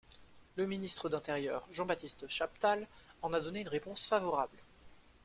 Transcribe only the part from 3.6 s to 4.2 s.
une réponse